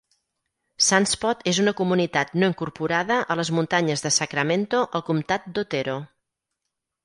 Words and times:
Sunspot 0.85 1.43
és 1.51 1.59
una 1.63 1.73
comunitat 1.81 2.33
no 2.43 2.49
incorporada 2.53 3.19
a 3.35 3.39
les 3.43 3.53
muntanyes 3.61 4.07
de 4.09 4.15
Sacramento 4.19 4.83
al 5.01 5.07
comtat 5.13 5.49
d'Otero. 5.59 6.03